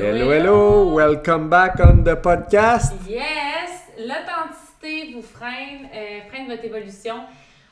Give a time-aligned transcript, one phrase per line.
[0.00, 2.92] Hello, Hello, welcome back on the podcast.
[3.08, 3.70] Yes!
[3.98, 7.16] L'authenticité vous freine, euh, freine votre évolution.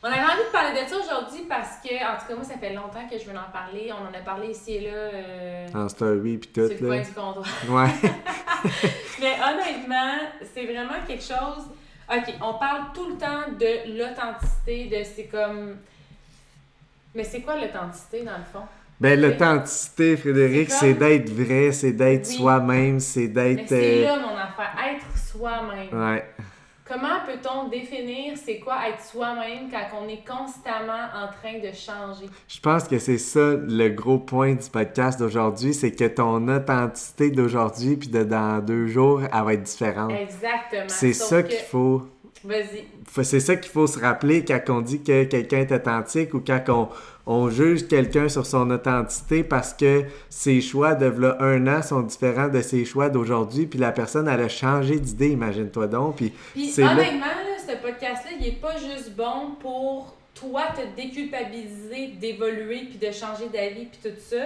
[0.02, 2.56] On avait envie de parler de ça aujourd'hui parce que, en tout cas, moi, ça
[2.59, 3.91] fait longtemps que je veux en parler.
[3.92, 4.96] On en a parlé ici et là.
[4.96, 7.45] euh, En story pis tout, sur le du comptoir.
[7.68, 8.10] Ouais.
[9.20, 10.18] Mais honnêtement,
[10.52, 11.65] c'est vraiment quelque chose.
[12.12, 15.77] Ok, on parle tout le temps de l'authenticité, de c'est comme.
[17.15, 18.66] Mais c'est quoi l'authenticité dans le fond?
[19.00, 22.37] Ben, l'authenticité, Frédéric, C'est comme- d'être vrai, c'est d'être Oui.
[22.37, 23.68] soi-même, c'est d'être.
[23.68, 25.88] c'est euh, là mon affaire, être soi-même.
[25.92, 26.24] Ouais.
[26.88, 32.26] Comment peut-on définir c'est quoi être soi-même quand on est constamment en train de changer?
[32.46, 37.32] Je pense que c'est ça le gros point du podcast d'aujourd'hui, c'est que ton authenticité
[37.32, 40.12] d'aujourd'hui puis de dans deux jours, elle va être différente.
[40.12, 40.84] Exactement.
[40.87, 42.02] C'est ça qu'il faut.
[42.45, 42.84] Vas-y.
[43.24, 46.62] C'est ça qu'il faut se rappeler quand on dit que quelqu'un est authentique ou quand
[46.68, 46.88] on,
[47.26, 52.02] on juge quelqu'un sur son authenticité parce que ses choix de v'là un an sont
[52.02, 56.32] différents de ses choix d'aujourd'hui, puis la personne elle a changé d'idée, imagine-toi donc, puis
[56.52, 56.93] Puis c'est là.
[56.93, 62.98] honnêtement, là, ce podcast-là, il est pas juste bon pour toi te déculpabiliser, d'évoluer, puis
[62.98, 64.37] de changer d'avis, puis tout ça.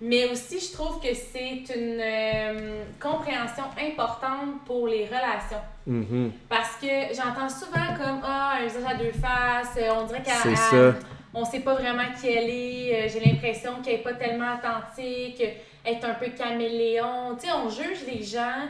[0.00, 5.60] Mais aussi, je trouve que c'est une euh, compréhension importante pour les relations.
[5.86, 6.32] Mhm.
[6.48, 10.94] Parce que j'entends souvent comme Ah, un visage à deux faces, euh, on dirait qu'elle.
[11.32, 15.40] On sait pas vraiment qui elle est, euh, j'ai l'impression qu'elle est pas tellement authentique,
[15.84, 17.36] elle est un peu caméléon.
[17.38, 18.66] Tu sais, on juge les gens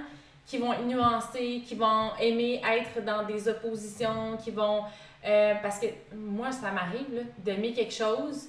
[0.47, 4.83] qui vont être nuancés, qui vont aimer être dans des oppositions, qui vont.
[5.25, 8.49] euh, parce que moi, ça m'arrive d'aimer quelque chose,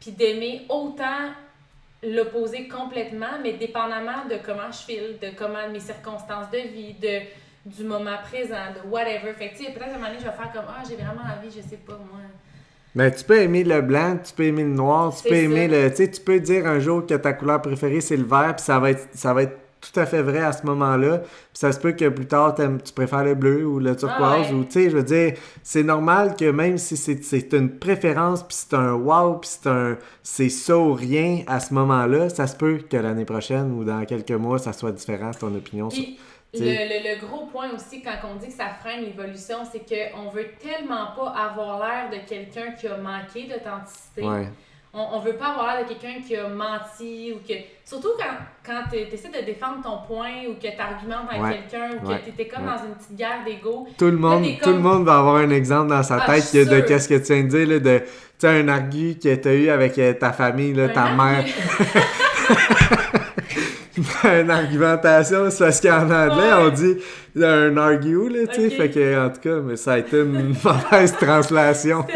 [0.00, 1.30] puis d'aimer autant
[2.02, 7.20] l'opposer complètement, mais dépendamment de comment je file, de comment mes circonstances de vie, de
[7.64, 9.32] du moment présent, de whatever.
[9.34, 10.96] Fait que, tu sais, peut-être à un moment donné, je vais faire comme Ah, j'ai
[10.96, 12.20] vraiment envie, je sais pas, moi.
[12.94, 15.88] Mais tu peux aimer le blanc, tu peux aimer le noir, tu peux aimer le.
[15.90, 18.64] Tu sais, tu peux dire un jour que ta couleur préférée c'est le vert, puis
[18.64, 21.18] ça va être ça va être tout à fait vrai à ce moment-là.
[21.18, 24.52] Puis ça se peut que plus tard tu préfères le bleu ou le turquoise Ah
[24.52, 24.58] ouais.
[24.58, 28.56] ou tu sais, je veux dire, c'est normal que même si c'est une préférence, puis
[28.58, 32.56] c'est un wow, puis c'est un c'est ça ou rien à ce moment-là, ça se
[32.56, 35.90] peut que l'année prochaine ou dans quelques mois ça soit différent ton opinion.
[35.90, 36.04] sur-
[36.54, 40.28] le, le, le gros point aussi, quand on dit que ça freine l'évolution, c'est qu'on
[40.28, 44.22] veut tellement pas avoir l'air de quelqu'un qui a manqué d'authenticité.
[44.22, 44.48] Ouais.
[44.94, 47.54] On, on veut pas avoir l'air de quelqu'un qui a menti ou que.
[47.82, 48.34] Surtout quand,
[48.66, 51.60] quand tu essaies de défendre ton point ou que tu argumentes avec Ouais.
[51.70, 52.18] quelqu'un ou Ouais.
[52.18, 52.72] que tu étais comme Ouais.
[52.76, 53.86] dans une petite guerre d'ego.
[53.96, 56.68] Tout le monde, tout le monde va avoir un exemple dans sa Ah, tête que-
[56.68, 58.02] de qu'est-ce que tu viens de dire, là, de,
[58.38, 61.44] tu un argu que tu as eu avec euh, ta famille, là, ta mère.
[64.24, 66.96] une argumentation, c'est parce qu'en anglais, on dit
[67.42, 70.54] un argue, là, tu sais, fait que, en tout cas, mais ça a été une
[70.64, 72.04] mauvaise translation.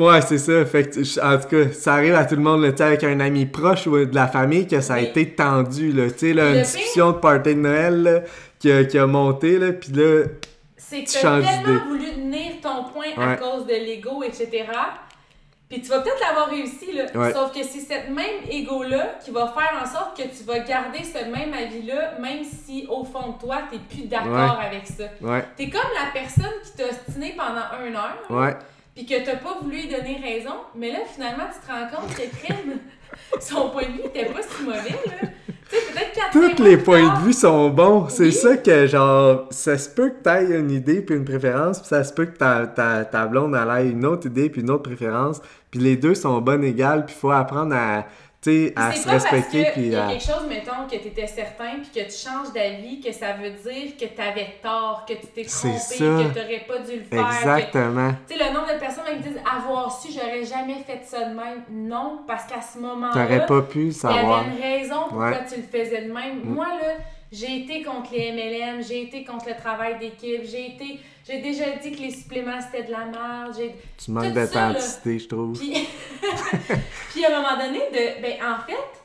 [0.00, 2.62] Ouais, c'est ça, fait que, je- en tout cas, ça arrive à tout le monde,
[2.62, 5.04] là, avec un ami proche ou de la famille, que ça a Oui.
[5.04, 8.20] été tendu, là, tu sais, là, Le une pire- discussion de party de Noël, là,
[8.58, 10.24] qui a, qui a monté, là, pis là,
[10.76, 14.22] C'est que Tu tu as changes tellement voulu tenir ton point à cause de l'ego,
[14.24, 14.64] etc.
[15.68, 17.04] Puis tu vas peut-être l'avoir réussi, là.
[17.14, 17.32] Ouais.
[17.32, 20.98] Sauf que c'est cette même ego-là qui va faire en sorte que tu vas garder
[21.04, 25.04] ce même avis-là, même si au fond de toi, tu plus d'accord avec ça.
[25.20, 28.56] ouais, T'es comme la personne qui t'a ostiné pendant une heure, ouais.
[28.94, 32.14] Puis que t'as pas voulu lui donner raison, mais là, finalement, tu te rends compte
[32.14, 32.78] que crème,
[33.40, 35.28] son point de vue était pas si mauvais, là.
[35.68, 38.08] Tu sais, peut-être quatre Tous les points de vue sont bons.
[38.08, 41.88] C'est ça que, genre, ça se peut que t'ailles une idée puis une préférence, puis
[41.88, 44.70] ça se peut que ta, ta, ta blonde elle ait une autre idée puis une
[44.70, 45.40] autre préférence,
[45.70, 48.04] puis les deux sont bonnes égales, puis faut apprendre à,
[48.42, 50.10] sais, à se pas parce respecter qu'il puis y a à...
[50.12, 53.50] quelque chose, mettons, que tu étais certain puis que tu changes d'avis, que ça veut
[53.50, 57.04] dire que tu avais tort, que tu t'es trompé, que tu n'aurais pas dû le
[57.04, 57.28] faire.
[57.28, 58.12] que- Exactement.
[58.28, 61.34] Tu sais, le nombre de personnes qui disent avoir su, j'aurais jamais fait ça de
[61.34, 61.64] même.
[61.70, 64.40] Non, parce qu'à ce moment-là, T'aurais pas pu le il y savoir.
[64.40, 65.44] avait une raison pourquoi Ouais.
[65.48, 66.40] tu le faisais de même.
[66.42, 66.54] Mm.
[66.54, 66.94] Moi, là,
[67.32, 71.00] j'ai été contre les MLM, j'ai été contre le travail d'équipe, j'ai été.
[71.26, 73.54] J'ai déjà dit que les suppléments c'était de la merde.
[73.56, 73.74] J'ai...
[74.02, 75.56] Tu manques d'authenticité, je trouve.
[75.56, 75.72] Puis,
[77.10, 79.00] puis à un moment donné, de, ben, en fait,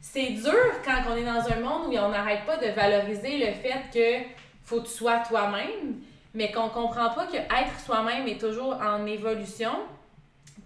[0.00, 3.52] c'est dur quand on est dans un monde où on n'arrête pas de valoriser le
[3.52, 4.26] fait que
[4.64, 6.00] faut que tu sois toi-même,
[6.34, 9.72] mais qu'on comprend pas que être soi-même est toujours en évolution.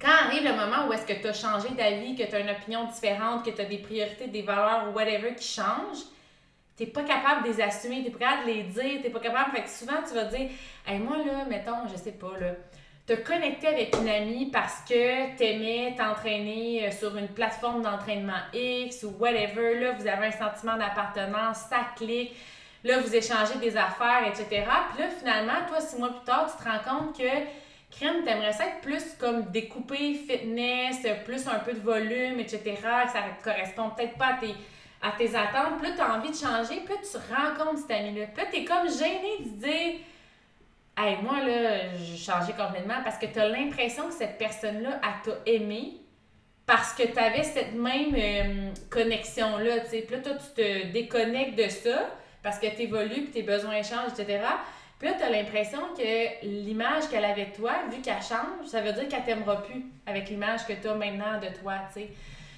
[0.00, 2.40] quand arrive le moment où est-ce que tu as changé ta vie, que tu as
[2.40, 6.06] une opinion différente, que tu as des priorités, des valeurs ou whatever qui changent,
[6.76, 9.52] t'es pas capable de les assumer, t'es pas capable de les dire, t'es pas capable.
[9.56, 10.50] Fait que souvent, tu vas dire,
[10.86, 12.54] hey, moi, là, mettons, je sais pas, là,
[13.06, 19.02] te connecter avec une amie parce que t'aimais t'entraîner euh, sur une plateforme d'entraînement X
[19.02, 22.34] ou whatever, là, vous avez un sentiment d'appartenance, ça clique,
[22.84, 24.46] là, vous échangez des affaires, etc.
[24.48, 27.28] Puis là, finalement, toi, six mois plus tard, tu te rends compte que
[27.90, 32.62] crème, t'aimerais ça être plus comme découpé, fitness, plus un peu de volume, etc.,
[33.12, 34.54] ça correspond peut-être pas à tes
[35.02, 38.26] à tes attentes, là, tu as envie de changer, là, tu rencontres cet ami-là.
[38.36, 40.00] Là, tu es comme gêné de dire
[40.96, 45.32] Hey, moi, là, j'ai changé complètement parce que tu as l'impression que cette personne-là, elle
[45.32, 45.94] t'a aimé
[46.66, 49.80] parce que tu avais cette même euh, connexion-là.
[49.88, 52.10] Puis là, toi, tu te déconnectes de ça
[52.42, 54.44] parce que tu évolues, puis tes besoins changent, etc.
[54.98, 58.80] Puis là, tu as l'impression que l'image qu'elle avait de toi, vu qu'elle change, ça
[58.82, 62.10] veut dire qu'elle t'aimera plus avec l'image que tu as maintenant de toi, tu sais.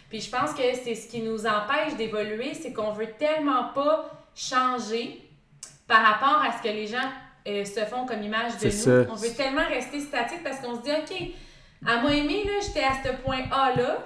[0.09, 4.11] Puis je pense que c'est ce qui nous empêche d'évoluer, c'est qu'on veut tellement pas
[4.35, 5.21] changer
[5.87, 7.09] par rapport à ce que les gens
[7.47, 9.11] euh, se font comme image de nous.
[9.11, 11.13] On veut tellement rester statique parce qu'on se dit, OK,
[11.87, 13.99] elle m'a aimé, là, j'étais à ce point A-là.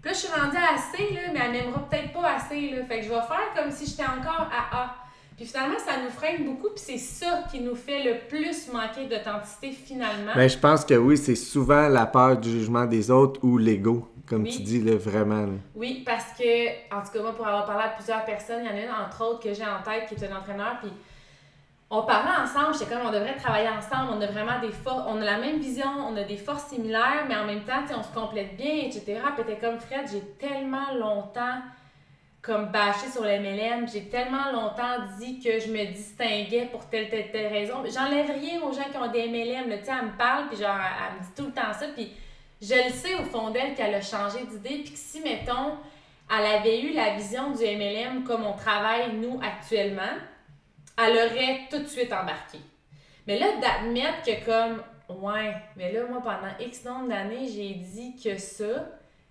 [0.00, 2.70] Puis là, je suis rendue à C, là, mais elle m'aimera peut-être pas assez.
[2.70, 2.84] Là.
[2.84, 4.96] Fait que je vais faire comme si j'étais encore à A.
[5.36, 9.06] Puis finalement, ça nous freine beaucoup, puis c'est ça qui nous fait le plus manquer
[9.06, 10.32] d'authenticité finalement.
[10.36, 13.58] Mais ben, je pense que oui, c'est souvent la peur du jugement des autres ou
[13.58, 15.48] l'ego comme tu dis, là, vraiment.
[15.74, 18.72] Oui, parce que, en tout cas, moi, pour avoir parlé à plusieurs personnes, il y
[18.72, 20.90] en a une, entre autres, que j'ai en tête, qui est un entraîneur, puis
[21.90, 25.20] on parlait ensemble, j'étais comme, on devrait travailler ensemble, on a vraiment des forces, on
[25.20, 28.12] a la même vision, on a des forces similaires, mais en même temps, on se
[28.12, 29.20] complète bien, etc.
[29.36, 31.60] Puis t'es comme, Fred, j'ai tellement longtemps
[32.40, 37.08] comme bâché sur les MLM, j'ai tellement longtemps dit que je me distinguais pour telle,
[37.08, 37.76] telle, telle raison.
[37.86, 40.76] J'enlève rien aux gens qui ont des MLM, tu sais, elle me parle, puis genre,
[40.76, 42.12] elle me dit tout le temps ça, puis
[42.64, 45.76] je le sais au fond d'elle qu'elle a changé d'idée, puis que si, mettons,
[46.30, 50.02] elle avait eu la vision du MLM comme on travaille, nous, actuellement,
[50.96, 52.58] elle aurait tout de suite embarqué.
[53.26, 54.82] Mais là, d'admettre que comme,
[55.20, 58.86] ouais, mais là, moi, pendant X nombre d'années, j'ai dit que ça,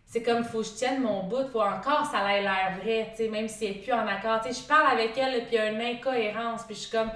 [0.05, 3.23] c'est comme, faut que je tienne mon bout, faut encore ça ait l'air vrai, tu
[3.23, 4.41] sais, même si elle n'est plus en accord.
[4.45, 7.09] Tu je parle avec elle, puis il y a une incohérence, puis je suis comme,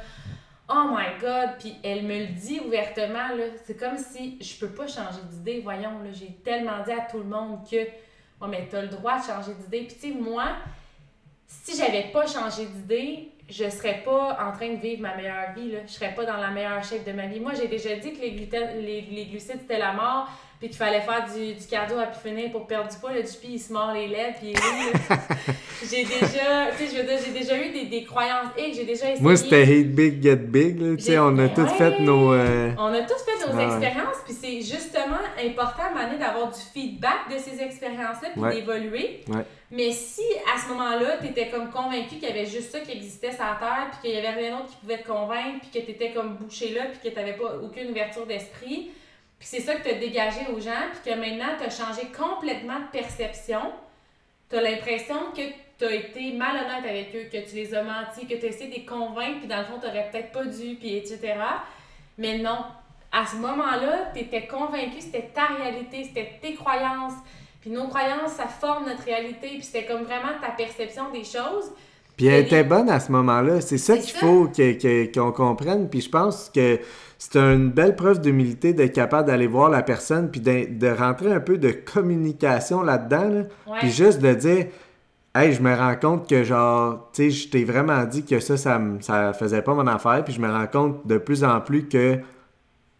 [0.70, 1.58] Oh my God!
[1.60, 3.46] Puis elle me le dit ouvertement, là.
[3.64, 5.62] C'est comme si je peux pas changer d'idée.
[5.64, 7.88] Voyons, là, j'ai tellement dit à tout le monde que,
[8.42, 9.86] oh, mais t'as le droit de changer d'idée.
[9.88, 10.50] Puis tu sais, moi,
[11.46, 15.72] si j'avais pas changé d'idée, je serais pas en train de vivre ma meilleure vie,
[15.72, 15.80] là.
[15.86, 17.40] Je serais pas dans la meilleure shape de ma vie.
[17.40, 21.02] Moi, j'ai déjà dit que les, les, les glucides, c'était la mort puis qu'il fallait
[21.02, 23.14] faire du, du cardio à finir pour perdre du poids.
[23.14, 24.54] Le Dupi, il se mord les lèvres, puis
[25.90, 28.86] j'ai déjà, tu sais, je veux dire, j'ai déjà eu des, des croyances et j'ai
[28.86, 29.22] déjà essayé.
[29.22, 32.34] Moi, c'était hate big, get big, tu sais, on a tous fait nos...
[32.34, 37.30] Euh, on a tous fait nos expériences, puis c'est justement important un d'avoir du feedback
[37.32, 39.22] de ces expériences-là, puis d'évoluer.
[39.70, 40.24] Mais si,
[40.54, 43.44] à ce moment-là, tu étais comme convaincu qu'il y avait juste ça qui existait sur
[43.44, 45.92] la Terre, puis qu'il y avait rien d'autre qui pouvait te convaincre, puis que tu
[45.92, 48.92] étais comme bouché là, puis que tu n'avais pas aucune ouverture d'esprit,
[49.40, 52.08] puis c'est ça que tu as dégagé aux gens, puis que maintenant, tu as changé
[52.08, 53.62] complètement de perception.
[54.50, 55.42] Tu as l'impression que
[55.78, 58.70] tu as été malhonnête avec eux, que tu les as menti, que tu as essayé
[58.70, 61.36] de les convaincre, puis dans le fond, tu n'aurais peut-être pas dû, puis etc.
[62.18, 62.66] Mais non.
[63.12, 67.14] À ce moment-là, tu étais convaincu, c'était ta réalité, c'était tes croyances.
[67.62, 71.72] Puis nos croyances, ça forme notre réalité, puis c'était comme vraiment ta perception des choses.
[72.18, 73.62] Puis elle était bonne à ce moment-là.
[73.62, 74.50] C'est ça qu'il faut
[75.14, 75.88] qu'on comprenne.
[75.88, 76.80] Puis je pense que
[77.20, 81.40] c'est une belle preuve d'humilité d'être capable d'aller voir la personne puis de, rentrer un
[81.40, 83.44] peu de communication là-dedans.
[83.80, 84.66] Puis juste de dire
[85.36, 88.58] Hey, je me rends compte que genre, tu sais, je t'ai vraiment dit que ça,
[88.58, 90.24] ça, ça faisait pas mon affaire.
[90.24, 92.18] Puis je me rends compte de plus en plus que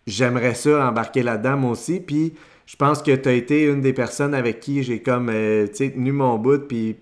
[0.06, 2.00] j'aimerais ça embarquer là-dedans moi aussi.
[2.00, 2.36] Puis
[2.68, 5.78] je pense que tu as été une des personnes avec qui j'ai comme, euh, tu
[5.78, 6.68] sais, tenu mon bout.
[6.68, 6.98] Puis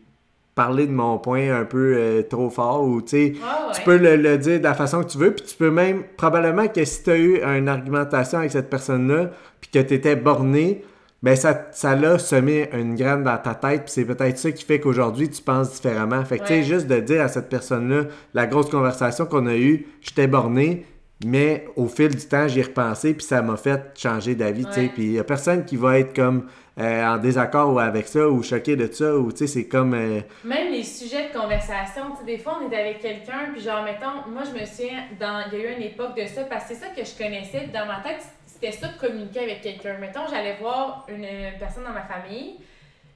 [0.56, 3.98] parler de mon point un peu euh, trop fort ou tu sais, ah, tu peux
[3.98, 7.04] le, dire de la façon que tu veux, puis tu peux même, probablement que si
[7.04, 10.84] tu as eu une argumentation avec cette personne-là, puis que tu étais borné,
[11.22, 14.64] ben ça, ça l'a semé une graine dans ta tête, puis c'est peut-être ça qui
[14.64, 16.24] fait qu'aujourd'hui tu penses différemment.
[16.24, 19.56] Fait que tu sais, juste de dire à cette personne-là, la grosse conversation qu'on a
[19.56, 20.86] eue, j'étais borné,
[21.26, 24.74] mais au fil du temps, j'y ai repensé, puis ça m'a fait changer d'avis, tu
[24.74, 24.92] sais.
[24.94, 26.46] Puis il n'y a personne qui va être comme
[26.78, 29.94] euh, en désaccord avec ça, ou choqué de ça, ou tu sais, c'est comme.
[29.94, 33.62] Euh, Même les sujets de conversation, tu sais, des fois, on est avec quelqu'un, puis
[33.62, 35.46] genre, mettons, moi, je me souviens, dans...
[35.52, 37.68] il y a eu une époque de ça, parce que c'est ça que je connaissais,
[37.74, 39.98] dans ma tête, c'était ça de communiquer avec quelqu'un.
[40.00, 41.26] Mettons, j'allais voir une,
[41.58, 42.56] personne dans ma famille,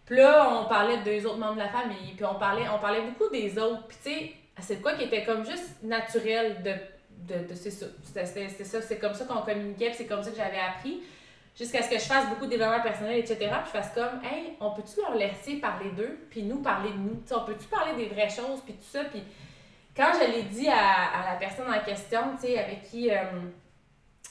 [0.05, 2.79] puis là, on parlait de deux autres membres de la famille, puis on parlait, on
[2.79, 6.71] parlait beaucoup des autres, puis tu sais, c'est quoi qui était comme juste naturel de
[7.27, 7.85] de, c'est ça.
[8.03, 11.01] c'est ça, c'est comme ça qu'on communiquait, c'est comme ça que j'avais appris.
[11.59, 13.37] Jusqu'à ce que je fasse beaucoup de développement personnel, etc.
[13.37, 16.97] Puis je fasse comme, hey, on peut-tu leur laisser parler d'eux, puis nous parler de
[16.97, 17.21] nous?
[17.31, 19.03] On peut-tu parler des vraies choses, puis tout ça?
[19.05, 19.21] Puis
[19.95, 23.17] quand je l'ai dit à, à, la personne en question, tu sais, avec qui euh,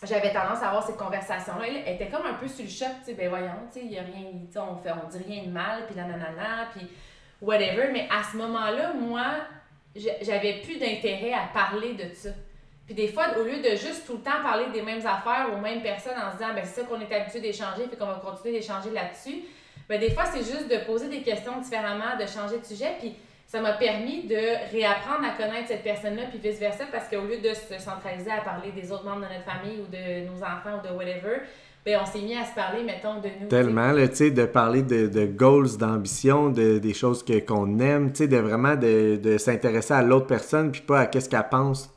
[0.03, 3.07] j'avais tendance à avoir cette conversation-là, elle était comme un peu sur le choc, tu
[3.07, 4.25] sais, ben voyons, tu sais, il y a rien,
[4.57, 6.89] on fait, on dit rien de mal, puis nanana, puis
[7.43, 7.91] whatever.
[7.93, 9.27] Mais à ce moment-là, moi,
[9.95, 12.31] j'avais plus d'intérêt à parler de ça.
[12.89, 15.61] Puis des fois, au lieu de juste tout le temps parler des mêmes affaires aux
[15.61, 18.15] mêmes personnes en se disant, ben c'est ça qu'on est habitué d'échanger, puis qu'on va
[18.25, 19.45] continuer d'échanger là-dessus,
[19.91, 23.15] ben des fois, c'est juste de poser des questions différemment, de changer de sujet, puis
[23.47, 27.53] ça m'a permis de réapprendre à connaître cette personne-là, puis vice-versa, parce qu'au lieu de
[27.53, 30.89] se centraliser à parler des autres membres de notre famille ou de nos enfants ou
[30.89, 31.43] de whatever,
[31.85, 33.49] ben on s'est mis à se parler, mettons, de nous.
[33.49, 38.13] Tellement, tu sais, de parler de, de goals, d'ambition, de, des choses que, qu'on aime,
[38.13, 41.49] tu sais, de vraiment de, de s'intéresser à l'autre personne, puis pas à qu'est-ce qu'elle
[41.51, 41.91] pense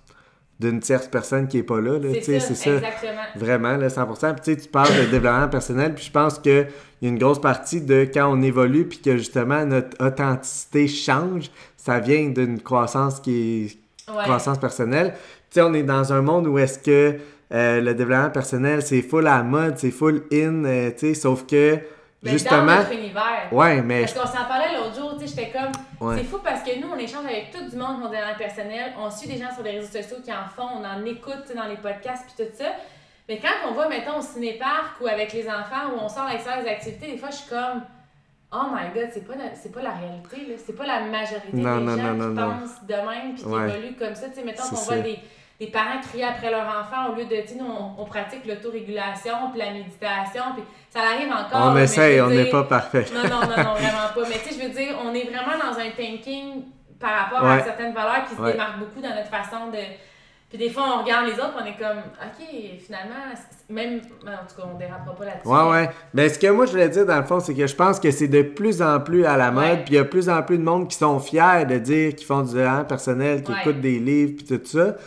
[0.61, 1.97] d'une tierce personne qui est pas là.
[2.21, 3.21] C'est ça, ça, exactement.
[3.35, 4.35] Vraiment, là, 100%.
[4.35, 6.67] Puis tu parles de développement personnel, puis je pense qu'il
[7.01, 11.49] y a une grosse partie de quand on évolue, puis que justement notre authenticité change,
[11.77, 15.13] ça vient d'une croissance qui est croissance personnelle.
[15.49, 17.17] Tu sais, on est dans un monde où est-ce que
[17.53, 21.13] euh, le développement personnel, c'est full à la mode, c'est full in, euh, tu sais,
[21.15, 21.79] sauf que
[22.23, 22.65] mais Justement.
[22.65, 23.47] Dans notre univers.
[23.51, 24.01] Ouais, mais.
[24.01, 26.15] Parce qu'on s'en parlait l'autre jour, tu sais, j'étais comme.
[26.15, 28.93] C'est fou parce que nous, on échange avec tout du monde qui ont des personnel.
[28.99, 31.65] On suit des gens sur les réseaux sociaux qui en font, on en écoute dans
[31.65, 32.71] les podcasts puis tout ça.
[33.27, 36.41] Mais quand on va, mettons, au ciné-parc ou avec les enfants où on sort avec
[36.41, 37.83] ça des activités, des fois, je suis comme.
[38.53, 40.55] Oh my god, c'est pas, c'est pas la réalité, là.
[40.63, 44.27] C'est pas la majorité des gens qui pensent de même puis qui évoluent comme ça.
[44.27, 45.19] Tu sais, mettons qu'on voit des
[45.61, 49.51] les parents crier après leur enfant au lieu de, tu sais, nous, on, pratique l'autorégulation,
[49.51, 51.71] puis la méditation, puis ça arrive encore.
[51.71, 53.05] On essaye, on n'est pas parfait.
[53.13, 54.27] Non, non, non, non, vraiment pas.
[54.27, 56.63] Mais tu sais, je veux dire, on est vraiment dans un thinking
[56.99, 59.77] par rapport à certaines valeurs qui se démarquent beaucoup dans notre façon de
[60.51, 62.45] puis des fois, on regarde les autres, on est comme, OK,
[62.85, 63.15] finalement,
[63.69, 65.47] même, en tout cas, on dérapera pas là-dessus.
[65.47, 65.89] Ouais, ouais.
[66.13, 68.11] Mais ce que moi, je voulais dire, dans le fond, c'est que je pense que
[68.11, 70.43] c'est de plus en plus à la mode, puis il y a de plus en
[70.43, 73.79] plus de monde qui sont fiers de dire qu'ils font du développement personnel, qui écoutent
[73.79, 74.97] des livres, puis tout ça.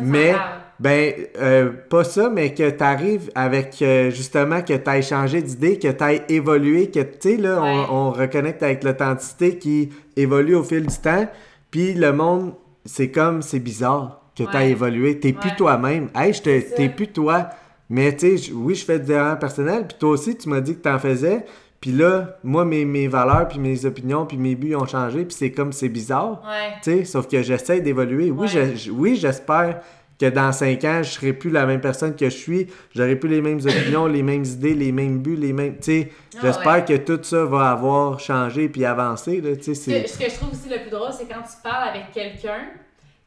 [0.00, 0.36] mais,
[0.78, 5.42] ben, euh, pas ça, mais que tu arrives avec, euh, justement, que tu ailles changé
[5.42, 9.90] d'idée, que tu ailles évolué, que, tu sais, là, on, on reconnecte avec l'authenticité qui
[10.16, 11.26] évolue au fil du temps,
[11.72, 12.54] puis le monde,
[12.84, 15.18] c'est comme, c'est bizarre que tu as évolué.
[15.18, 16.08] T'es plus toi-même.
[16.14, 17.50] Hey, t'es plus toi.
[17.88, 19.86] Mais tu sais, oui, je fais du développement personnel.
[19.86, 21.44] Puis toi aussi, tu m'as dit que tu en faisais.
[21.80, 25.24] Puis là, moi, mes, mes valeurs, puis mes opinions, puis mes buts ont changé.
[25.24, 26.42] Puis c'est comme, c'est bizarre.
[26.82, 28.30] Tu sais, sauf que j'essaie d'évoluer.
[28.30, 28.48] Oui,
[28.92, 29.80] oui, j'espère
[30.18, 32.68] que dans cinq ans, je serai plus la même personne que je suis.
[32.94, 35.74] J'aurai plus les mêmes opinions, les mêmes idées, les mêmes buts, les mêmes.
[35.78, 39.40] Tu sais, ah j'espère que tout ça va avoir changé puis avancé.
[39.40, 41.88] Là, ce, que, ce que je trouve aussi le plus drôle, c'est quand tu parles
[41.88, 42.68] avec quelqu'un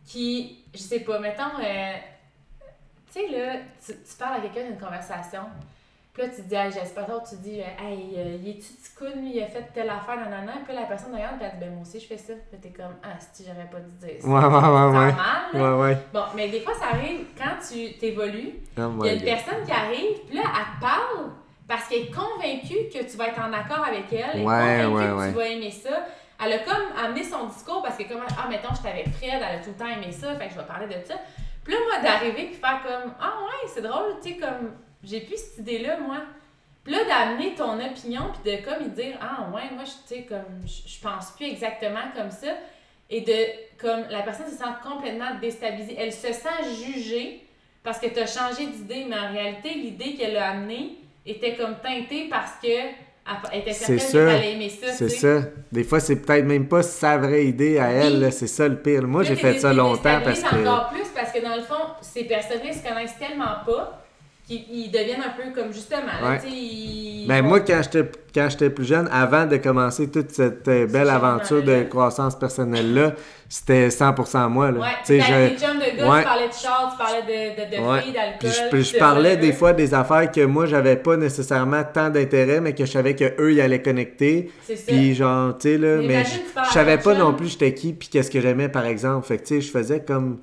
[0.06, 1.94] qui, je sais pas, mettons, euh,
[3.12, 5.42] tu sais, là, tu, parles à quelqu'un d'une conversation,
[6.14, 9.36] puis là, tu te dis, hey, j'espère, tu dis, hey, euh, il est-tu ticoun, lui,
[9.36, 11.74] il a fait telle affaire, nanana, puis là, la personne regarde, puis elle dit, ben,
[11.74, 12.34] moi aussi, je fais ça.
[12.50, 14.28] Puis t'es comme, ah, si, j'aurais pas dû dire ça.
[14.28, 15.14] Ouais, ouais, ouais, ouais.
[15.14, 15.98] mal, Ouais, ouais.
[16.14, 19.66] Bon, mais des fois, ça arrive quand tu t'évolues, oh il y a une personne
[19.66, 21.32] qui arrive, puis là, elle te parle
[21.68, 25.18] parce qu'elle est convaincue que tu vas être en accord avec elle, elle est convaincue
[25.18, 26.06] que tu vas aimer ça
[26.44, 29.44] elle a comme amené son discours parce que comme ah mettons je t'avais Fred, elle
[29.44, 31.16] a tout le temps aimé ça, fait que je vais parler de ça.
[31.64, 34.74] Puis là moi d'arriver puis faire comme ah ouais, c'est drôle, tu sais comme
[35.04, 36.18] j'ai plus cette idée là moi.
[36.84, 40.24] Puis là d'amener ton opinion puis de comme dire ah ouais, moi je tu sais
[40.24, 42.50] comme je pense plus exactement comme ça
[43.10, 47.48] et de comme la personne se sent complètement déstabilisée, elle se sent jugée
[47.84, 51.80] parce que tu as changé d'idée mais en réalité l'idée qu'elle a amenée était comme
[51.80, 53.05] teintée parce que
[53.72, 54.30] c'est ça.
[54.94, 55.42] C'est ça.
[55.72, 58.32] Des fois, c'est peut-être même pas sa vraie idée à elle.
[58.32, 59.04] C'est ça le pire.
[59.04, 60.56] Moi, j'ai fait ça longtemps parce que.
[60.56, 64.05] encore plus parce que dans le fond, ces personnes-là se connaissent tellement pas
[64.48, 66.12] qu'ils deviennent un peu comme justement.
[67.28, 71.10] ben, moi, quand j'étais, quand j'étais plus jeune, avant de commencer toute cette euh, belle
[71.10, 73.14] aventure de croissance personnelle-là,
[73.50, 74.70] c'était 100% moi.
[74.70, 74.80] Là.
[74.80, 78.14] Ouais, tu parlais de gars, tu parlais de char, tu parlais de, de, de filles,
[78.14, 78.70] d'alcool.
[78.72, 82.74] Puis je, parlais des fois des affaires que moi, j'avais pas nécessairement tant d'intérêt, mais
[82.74, 84.52] que je savais qu'eux, ils allaient connecter.
[84.64, 84.92] C'est ça.
[84.92, 88.30] Puis genre, tu sais, là, mais, je savais pas non plus j'étais qui, puis qu'est-ce
[88.30, 89.26] que j'aimais, par exemple.
[89.26, 90.40] Fait que, tu sais, je faisais comme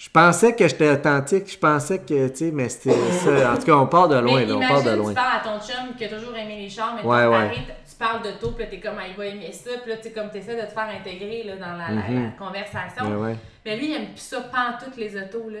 [0.00, 3.52] je pensais que j'étais authentique, je pensais que, tu sais, mais c'était ça.
[3.52, 5.10] En tout cas, on part de loin, là, on part de loin.
[5.10, 7.50] tu parles à ton chum qui a toujours aimé les chars, mais ouais, ouais.
[7.86, 9.98] tu parles de tout, puis là, t'es comme, ah, il va aimer ça, puis là,
[9.98, 12.36] tu comme, t'essaies de te faire intégrer, là, dans la, la, mm-hmm.
[12.36, 13.36] conversation.
[13.66, 15.60] Mais lui, il aime plus ça, pas toutes les autos, là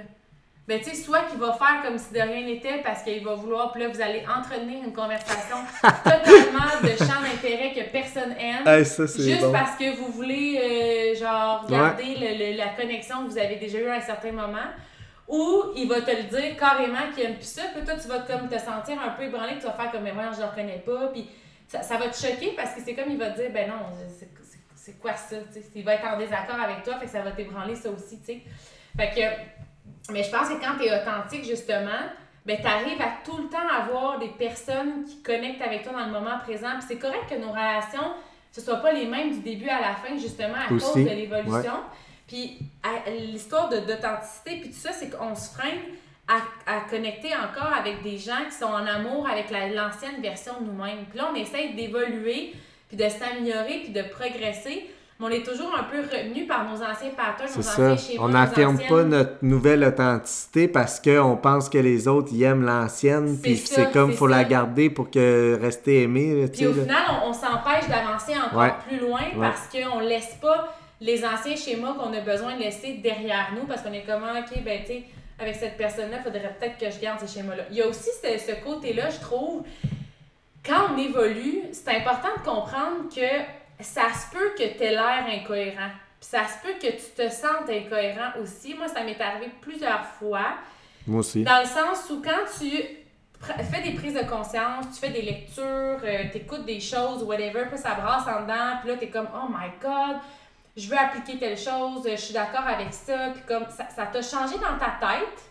[0.70, 3.34] ben, tu sais, soit qu'il va faire comme si de rien n'était parce qu'il va
[3.34, 8.62] vouloir, puis là, vous allez entretenir une conversation totalement de champ d'intérêt que personne aime.
[9.24, 13.78] juste parce que vous voulez, euh, genre, garder le, la connexion que vous avez déjà
[13.78, 14.68] eue à un certain moment.
[15.26, 18.20] Ou il va te le dire carrément qu'il aime plus ça, puis toi, tu vas
[18.20, 20.82] comme te sentir un peu ébranlé, tu vas faire comme, mais voyons, je le reconnais
[20.86, 21.28] pas, puis
[21.66, 23.86] ça, ça va te choquer parce que c'est comme il va te dire, ben non,
[24.16, 24.28] c'est-
[25.00, 27.30] quoi ça, tu sais, il va être en désaccord avec toi, fait que ça va
[27.32, 28.40] t'ébranler ça aussi, tu sais.
[28.96, 29.59] Fait que,
[30.12, 32.00] mais je pense que quand tu es authentique, justement,
[32.46, 36.06] ben tu arrives à tout le temps avoir des personnes qui connectent avec toi dans
[36.06, 38.12] le moment présent, puis c'est correct que nos relations,
[38.52, 41.10] ce soit pas les mêmes du début à la fin, justement, à Aussi, cause de
[41.10, 41.74] l'évolution.
[42.26, 42.58] Puis
[43.18, 45.80] l'histoire de- d'authenticité, puis tout ça, c'est qu'on se freine
[46.28, 46.36] à,
[46.76, 50.66] à connecter encore avec des gens qui sont en amour avec la- l'ancienne version de
[50.66, 51.04] nous-mêmes.
[51.10, 52.54] Puis là, on essaye d'évoluer,
[52.88, 54.88] puis de s'améliorer, puis de progresser,
[55.20, 57.92] mais on est toujours un peu retenu par nos anciens patterns, nos ça.
[57.92, 62.32] anciens schémas, On n'affirme anciennes- pas notre nouvelle authenticité parce qu'on pense que les autres
[62.32, 64.36] y aiment l'ancienne, puis c'est comme faut ça.
[64.36, 66.46] la garder pour que rester aimé.
[66.52, 66.82] Puis au là.
[66.82, 68.72] final, on, on s'empêche d'avancer encore Ouais.
[68.88, 69.48] plus loin Ouais.
[69.50, 73.82] parce qu'on laisse pas les anciens schémas qu'on a besoin de laisser derrière nous parce
[73.82, 75.02] qu'on est comme, Ah, OK, ben, tu sais,
[75.38, 77.62] avec cette personne-là, il faudrait peut-être que je garde ces schémas-là.
[77.70, 79.62] Il y a aussi ce, ce côté-là, je trouve,
[80.66, 83.20] quand on évolue, c'est important de comprendre que
[83.82, 85.90] ça se peut que tu aies l'air incohérent.
[86.20, 88.74] Puis ça se peut que tu te sentes incohérent aussi.
[88.74, 90.54] Moi, ça m'est arrivé plusieurs fois.
[91.06, 91.42] Moi aussi.
[91.42, 92.70] Dans le sens où quand tu
[93.40, 95.98] fais des prises de conscience, tu fais des lectures,
[96.30, 99.28] tu écoutes des choses, whatever, puis ça brasse en dedans, puis là, tu es comme,
[99.34, 100.18] oh my god,
[100.76, 104.20] je veux appliquer telle chose, je suis d'accord avec ça, puis comme ça ça t'a
[104.20, 105.42] changé dans ta tête,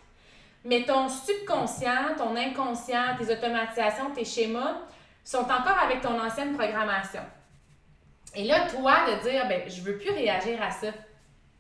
[0.64, 4.76] mais ton subconscient, ton inconscient, tes automatisations, tes schémas
[5.24, 7.22] sont encore avec ton ancienne programmation.
[8.36, 10.88] Et là, toi, de dire, ben, je veux plus réagir à ça.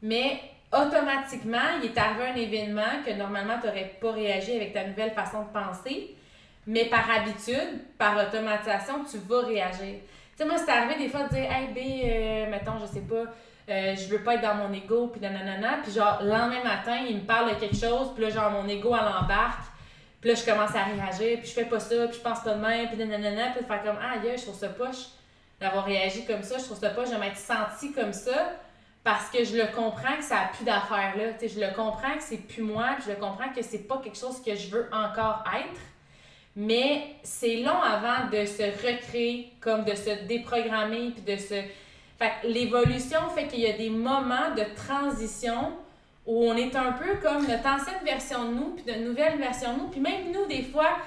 [0.01, 0.39] Mais
[0.71, 5.11] automatiquement, il est arrivé un événement que normalement, tu n'aurais pas réagi avec ta nouvelle
[5.11, 6.15] façon de penser.
[6.67, 9.95] Mais par habitude, par automatisation, tu vas réagir.
[10.05, 13.01] Tu sais, moi, c'est arrivé des fois de dire, hey, B, euh, mettons, je sais
[13.01, 13.23] pas,
[13.69, 15.79] euh, je veux pas être dans mon ego, puis nanana.
[15.81, 18.67] Puis genre, le lendemain matin, il me parle de quelque chose, puis là, genre, mon
[18.67, 19.63] ego, elle embarque.
[20.21, 22.53] Puis là, je commence à réagir, puis je fais pas ça, puis je pense pas
[22.53, 23.51] de même, puis nanana.
[23.51, 25.18] Puis de faire comme, ah, aïe, je trouve ça poche
[25.59, 28.53] d'avoir réagi comme ça, je trouve ça poche de m'être senti comme ça.
[29.03, 31.23] Parce que je le comprends que ça n'a plus d'affaires là.
[31.41, 34.41] Je le comprends que c'est plus moi, je le comprends que c'est pas quelque chose
[34.43, 35.79] que je veux encore être.
[36.55, 41.55] Mais c'est long avant de se recréer, comme de se déprogrammer, puis de se.
[42.17, 45.71] Fait l'évolution fait qu'il y a des moments de transition
[46.25, 49.73] où on est un peu comme notre ancienne version de nous, puis de nouvelle version
[49.73, 49.87] de nous.
[49.87, 50.97] Puis même nous, des fois,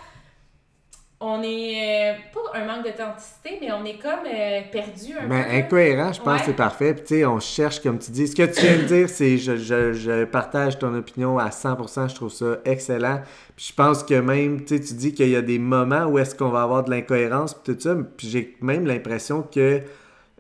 [1.25, 5.45] on est euh, pas un manque d'authenticité, mais on est comme euh, perdu un Ben,
[5.45, 5.51] peu.
[5.57, 6.39] incohérent, je pense Ouais.
[6.41, 6.95] que c'est parfait.
[6.95, 8.27] Puis, tu sais, on cherche, comme tu dis.
[8.29, 12.09] Ce que tu viens de dire, c'est je, je, je partage ton opinion à 100%.
[12.11, 13.21] Je trouve ça excellent.
[13.57, 16.19] Puis, je pense que même, tu sais, tu dis qu'il y a des moments où
[16.19, 17.95] est-ce qu'on va avoir de l'incohérence, puis tout ça.
[18.17, 19.81] Puis, j'ai même l'impression que,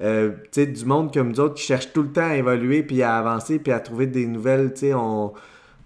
[0.03, 2.83] euh, tu sais, du monde comme nous autres qui cherche tout le temps à évoluer,
[2.83, 5.33] puis à avancer, puis à trouver des nouvelles, tu sais, on.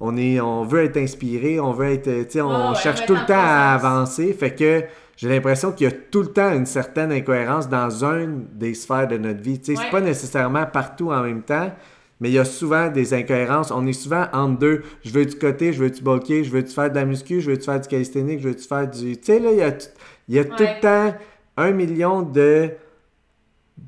[0.00, 3.24] On, est, on veut être inspiré, on veut être, tu sais, on cherche tout le
[3.26, 4.32] temps à avancer.
[4.34, 4.82] Fait que
[5.16, 9.08] j'ai l'impression qu'il y a tout le temps une certaine incohérence dans un des sphères
[9.08, 9.58] de notre vie.
[9.58, 9.84] Tu sais, Ouais.
[9.86, 11.72] C'est pas nécessairement partout en même temps,
[12.20, 13.70] mais il y a souvent des incohérences.
[13.70, 14.82] On est souvent entre deux.
[15.02, 17.40] Je veux du côté, je veux du bulkier, je veux tu faire de la muscu,
[17.40, 19.16] je veux tu faire du calisthénique, je veux tu faire du.
[19.16, 19.86] Tu sais, là, il y a, t-
[20.28, 21.14] il y a tout le temps
[21.56, 22.70] un million de.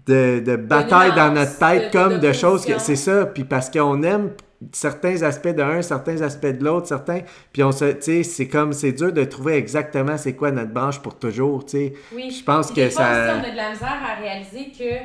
[0.07, 3.45] De, de batailles dans notre tête de- comme de, de choses que c'est ça puis
[3.45, 4.31] parce qu'on aime
[4.73, 7.21] certains aspects de un certains aspects de l'autre certains
[7.53, 10.73] puis on se tu sais c'est comme c'est dur de trouver exactement c'est quoi notre
[10.73, 12.31] branche pour toujours tu sais Oui.
[12.31, 13.03] je pense que ça-
[13.37, 14.97] aussi, on a de la misère à réaliser que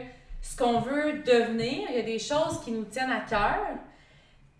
[0.42, 3.60] ce qu'on veut devenir, il y a des choses qui nous tiennent à cœur.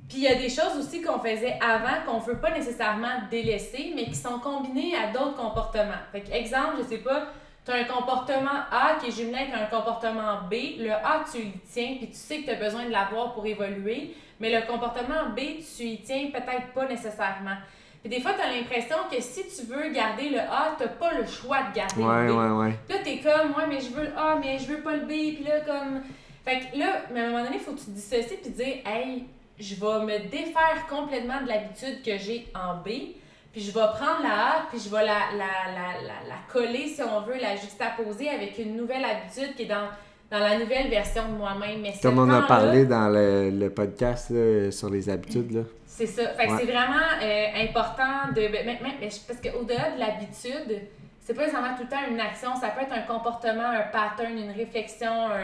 [0.08, 3.24] Puis il y a des choses aussi qu'on faisait avant qu'on ne veut pas nécessairement
[3.32, 6.02] délaisser, mais qui sont combinées à d'autres comportements.
[6.12, 7.28] Fait que, exemple, je sais pas,
[7.66, 10.80] tu as un comportement A qui est jumelé avec un comportement B.
[10.80, 13.46] Le A, tu y tiens, puis tu sais que tu as besoin de l'avoir pour
[13.46, 14.14] évoluer.
[14.40, 15.40] Mais le comportement B,
[15.76, 17.58] tu y tiens peut-être pas nécessairement.
[18.02, 21.14] Puis des fois, tu as l'impression que si tu veux garder le A, tu pas
[21.14, 22.38] le choix de garder ouais le B.
[22.38, 24.82] ouais ouais Puis là, t'es comme, ouais, mais je veux le A, mais je veux
[24.82, 25.36] pas le B.
[25.36, 26.02] Puis là, comme.
[26.44, 28.52] Fait que là, mais à un moment donné, il faut que tu te dissocies puis
[28.52, 29.26] dire, hey,
[29.58, 33.16] je vais me défaire complètement de l'habitude que j'ai en B.
[33.54, 36.88] Puis je vais prendre la A, puis je vais la, la, la, la, la coller,
[36.88, 39.88] si on veut, la juxtaposer avec une nouvelle habitude qui est dans,
[40.34, 41.82] dans la nouvelle version de moi-même.
[41.82, 46.08] Mais comme on a parlé dans le, le podcast là, sur les habitudes là c'est
[46.08, 46.28] ça.
[46.30, 46.58] Fait que Ouais.
[46.60, 48.42] c'est vraiment euh, important de.
[48.42, 50.82] ben, mais- mais- mais je- parce qu'au-delà de l'habitude,
[51.22, 54.36] c'est pas nécessairement tout le temps une action, ça peut être un comportement, un pattern,
[54.36, 55.44] une réflexion, un.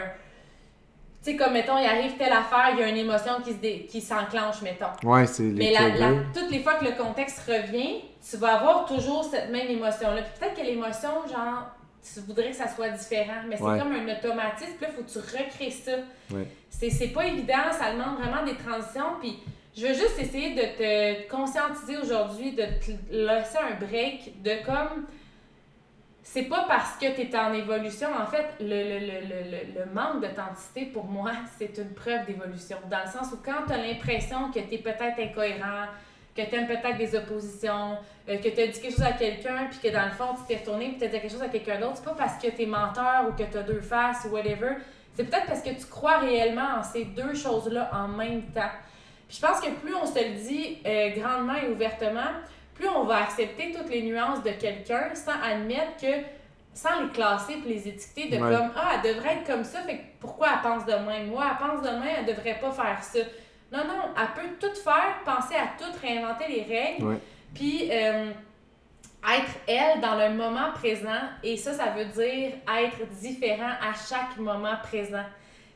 [1.22, 3.58] Tu sais, comme mettons, il arrive telle affaire, il y a une émotion qui se
[3.58, 4.86] dé- qui s'enclenche, mettons.
[5.08, 8.86] ouais c'est les Mais la, toutes les fois que le contexte revient, tu vas avoir
[8.86, 10.22] toujours cette même émotion-là.
[10.22, 11.70] Puis peut-être que l'émotion, genre,
[12.02, 13.78] tu voudrais que ça soit différent, mais c'est Ouais.
[13.78, 14.72] comme un automatisme.
[14.76, 15.92] Puis là, il faut que tu recrées ça.
[16.30, 16.46] Ouais.
[16.68, 19.16] C'est, c'est pas évident, ça demande vraiment des transitions.
[19.20, 19.38] Puis
[19.76, 25.06] Je veux juste essayer de te conscientiser aujourd'hui, de te laisser un break, de comme.
[26.22, 28.08] C'est pas parce que tu es en évolution.
[28.14, 32.76] En fait, le, le, le, le manque d'authenticité, pour moi, c'est une preuve d'évolution.
[32.90, 35.86] Dans le sens où quand tu as l'impression que tu es peut-être incohérent,
[36.34, 39.68] que tu aimes peut-être des oppositions, euh, que tu as dit quelque chose à quelqu'un,
[39.70, 41.48] puis que dans le fond, tu t'es retourné, puis tu as dit quelque chose à
[41.48, 44.24] quelqu'un d'autre, c'est pas parce que tu es menteur ou que tu as deux faces
[44.26, 44.76] ou whatever.
[45.14, 48.70] C'est peut-être parce que tu crois réellement en ces deux choses-là en même temps.
[49.28, 52.30] Puis je pense que plus on se le dit euh, grandement et ouvertement,
[52.74, 56.24] plus on va accepter toutes les nuances de quelqu'un sans admettre que,
[56.72, 60.00] sans les classer et les étiqueter de comme Ah, elle devrait être comme ça, fait
[60.20, 61.28] pourquoi elle pense de même?
[61.28, 63.18] Moi, elle pense de même, elle devrait pas faire ça.
[63.72, 67.18] Non, non, elle peut tout faire, penser à tout, réinventer les règles,
[67.54, 68.30] puis euh,
[69.28, 71.20] être elle dans le moment présent.
[71.42, 75.24] Et ça, ça veut dire être différent à chaque moment présent.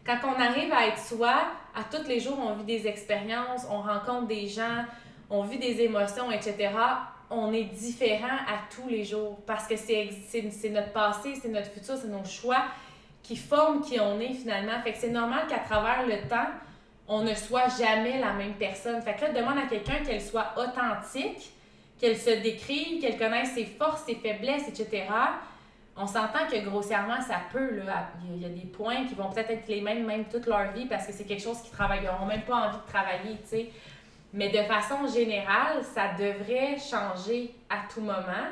[0.05, 1.35] Quand on arrive à être soi,
[1.75, 4.85] à tous les jours, on vit des expériences, on rencontre des gens,
[5.31, 6.71] on vit des émotions, etc.
[7.31, 10.11] On est différent à tous les jours parce que c'est
[10.71, 12.65] notre passé, c'est notre futur, c'est nos choix
[13.23, 14.81] qui forment qui on est finalement.
[14.83, 16.51] Fait que c'est normal qu'à travers le temps,
[17.09, 19.01] on ne soit jamais la même personne.
[19.03, 21.53] Fait que là, demande à quelqu'un qu'elle soit authentique,
[21.99, 25.07] qu'elle se décrive, qu'elle connaisse ses forces, ses faiblesses, etc
[25.97, 29.51] on s'entend que grossièrement, ça peut, là, il y a des points qui vont peut-être
[29.51, 32.43] être les mêmes même toute leur vie parce que c'est quelque chose qu'ils travailleront même
[32.43, 33.71] pas envie de travailler, tu sais.
[34.33, 38.49] Mais de façon générale, ça devrait changer à tout moment.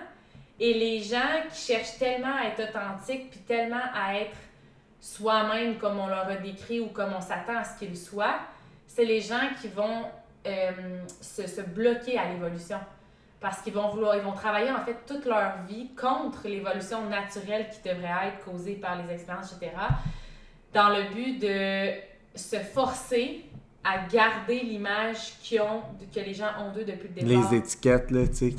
[0.60, 4.36] Et les gens qui cherchent tellement à être authentiques puis tellement à être
[5.02, 8.38] soi-même comme on leur a décrit ou comme on s'attend à ce qu'ils soient,
[8.86, 10.04] c'est les gens qui vont
[10.46, 10.70] euh,
[11.20, 12.78] se, se bloquer à l'évolution
[13.40, 17.66] parce qu'ils vont vouloir, ils vont travailler en fait toute leur vie contre l'évolution naturelle
[17.68, 19.72] qui devrait être causée par les expériences, etc.,
[20.72, 23.44] dans le but de se forcer
[23.84, 25.82] à garder l'image ont,
[26.14, 27.50] que les gens ont d'eux depuis le départ.
[27.50, 28.54] Les étiquettes, là, tu sais,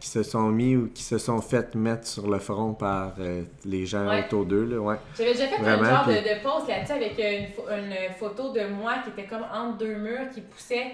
[0.00, 3.42] qui se sont mis ou qui se sont faites mettre sur le front par euh,
[3.64, 4.96] les gens autour d'eux, là, ouais.
[5.16, 8.96] J'avais déjà fait un genre de, de post là-dessus avec une, une, photo de moi
[9.04, 10.92] qui était comme entre deux murs, qui poussait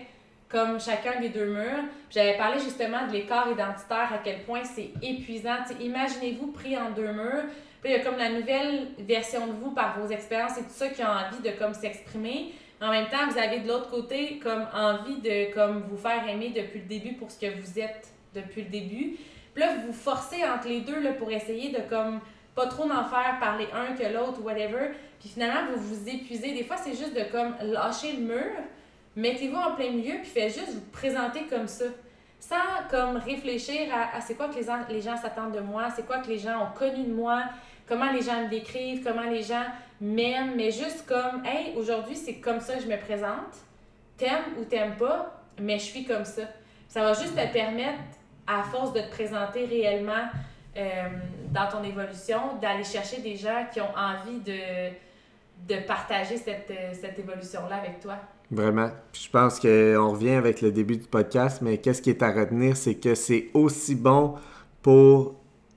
[0.48, 1.84] comme chacun des deux murs.
[2.10, 5.56] J'avais parlé justement de l'écart identitaire, à quel point c'est épuisant.
[5.80, 7.44] Imaginez-vous pris en deux murs.
[7.84, 10.70] Puis il y a comme la nouvelle version de vous par vos expériences et tout
[10.70, 12.54] ça qui ont envie de comme s'exprimer.
[12.80, 16.48] En même temps, vous avez de l'autre côté comme envie de comme vous faire aimer
[16.48, 19.16] depuis le début pour ce que vous êtes depuis le début.
[19.54, 22.20] Puis là, vous vous forcez entre les deux là, pour essayer de comme
[22.54, 24.92] pas trop en faire parler un que l'autre whatever.
[25.20, 26.54] Puis finalement, vous vous épuisez.
[26.54, 28.50] Des fois, c'est juste de comme lâcher le mur
[29.16, 31.84] mettez-vous en plein milieu puis faites juste vous présenter comme ça.
[32.40, 36.18] Sans comme réfléchir à, c'est quoi que les, les gens s'attendent de moi, c'est quoi
[36.18, 37.44] que les gens ont connu de moi,
[37.86, 39.64] comment les gens me décrivent, comment les gens
[40.00, 43.54] m'aiment, mais juste comme, hey, aujourd'hui c'est comme ça que je me présente.
[44.16, 46.42] T'aimes ou t'aimes pas, mais je suis comme ça.
[46.88, 47.98] Ça va juste te permettre,
[48.46, 50.28] à force de te présenter réellement
[50.76, 51.08] euh,
[51.50, 54.90] dans ton évolution, d'aller chercher des gens qui ont envie de,
[55.68, 58.16] de partager cette, cette évolution-là avec toi.
[58.50, 58.90] Vraiment.
[59.12, 62.76] je pense qu'on revient avec le début du podcast, mais qu'est-ce qui est à retenir,
[62.76, 64.34] c'est que c'est aussi bon
[64.82, 65.34] pour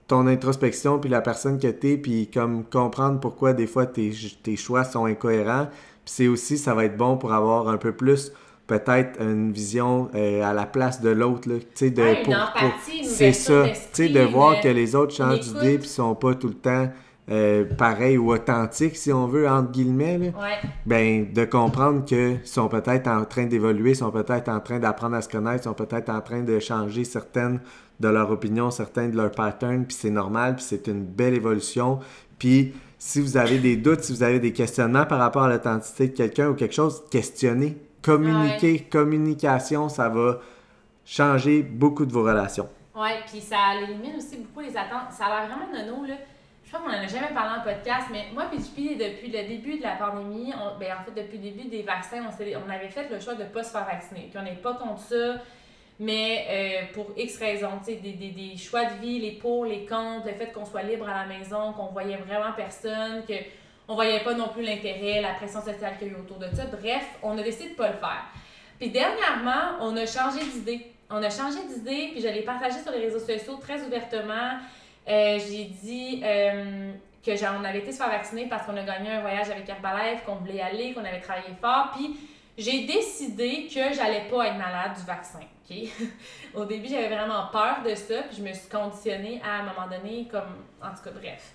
[0.07, 4.55] ton introspection, puis la personne que t'es, puis comme comprendre pourquoi des fois tes, tes
[4.55, 5.67] choix sont incohérents.
[6.05, 8.31] Puis c'est aussi, ça va être bon pour avoir un peu plus
[8.67, 11.47] peut-être une vision euh, à la place de l'autre.
[11.49, 12.03] Tu sais, de,
[13.03, 13.69] c'est ça.
[13.69, 16.89] Tu sais, de voir que les autres changent d'idée puis sont pas tout le temps
[17.29, 20.31] euh, pareil ou authentique, si on veut, entre guillemets, là,
[20.85, 25.21] ben, de comprendre qu'ils sont peut-être en train d'évoluer, sont peut-être en train d'apprendre à
[25.21, 27.59] se connaître, sont peut-être en train de changer certaines
[27.99, 31.99] de leurs opinions, certains de leurs patterns, puis c'est normal, puis c'est une belle évolution.
[32.39, 36.07] Puis si vous avez des doutes, si vous avez des questionnements par rapport à l'authenticité
[36.07, 40.39] de quelqu'un ou quelque chose, questionnez, communiquez, communication, ça va
[41.03, 42.69] changer beaucoup de vos relations.
[42.95, 45.11] Oui, puis ça élimine aussi beaucoup les attentes.
[45.11, 46.15] Ça a l'air vraiment nono, là
[46.67, 49.77] je crois qu'on n'en a jamais parlé en podcast, mais moi puis depuis le début
[49.77, 53.21] de la pandémie, ben en fait, depuis le début des vaccins, on, avait fait le
[53.21, 54.27] choix de ne pas se faire vacciner.
[54.29, 55.35] Puis on n'est pas contre ça,
[55.97, 60.27] mais euh, pour X raisons, des, des, des, choix de vie, les pour, les contre,
[60.27, 63.35] le fait qu'on soit libre à la maison, qu'on voyait vraiment personne, que
[63.87, 66.53] on voyait pas non plus l'intérêt, la pression sociale qu'il y a eu autour de
[66.53, 66.65] ça.
[66.65, 68.25] Bref, on a décidé de pas le faire.
[68.77, 70.91] Puis dernièrement, on a changé d'idée.
[71.09, 74.59] On a changé d'idée, puis je l'ai partagé sur les réseaux sociaux très ouvertement.
[75.07, 76.91] Euh, j'ai dit euh,
[77.25, 80.23] que on avait été se faire vacciner parce qu'on a gagné un voyage avec Herbalife,
[80.25, 81.91] qu'on voulait y aller, qu'on avait travaillé fort.
[81.95, 82.17] Puis
[82.57, 85.39] j'ai décidé que j'allais pas être malade du vaccin.
[86.55, 89.87] Au début, j'avais vraiment peur de ça, puis je me suis conditionnée à, un moment
[89.89, 90.65] donné, comme.
[90.81, 91.53] En tout cas, bref.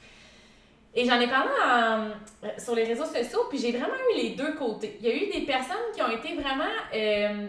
[0.95, 4.53] Et j'en ai parlé euh, sur les réseaux sociaux, puis j'ai vraiment eu les deux
[4.53, 4.99] côtés.
[5.01, 6.69] Il y a eu des personnes qui ont été vraiment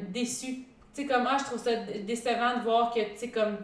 [0.07, 0.63] déçues.
[0.95, 3.57] Tu sais, comme, ah, je trouve ça décevant de voir que, tu sais, comme,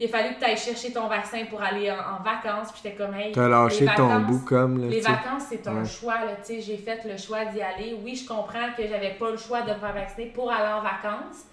[0.00, 2.72] il a fallu que tu ailles chercher ton vaccin pour aller en, vacances.
[2.72, 3.32] Puis j'étais comme, hey.
[3.32, 4.80] T'as lâché ton bout comme.
[4.80, 6.36] Là, les vacances, c'est ton choix, là.
[6.36, 7.94] Tu sais, j'ai fait le choix d'y aller.
[8.02, 10.80] Oui, je comprends que j'avais pas le choix de me faire vacciner pour aller en
[10.80, 11.44] vacances.